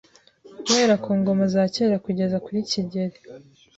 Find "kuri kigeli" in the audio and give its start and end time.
2.45-3.17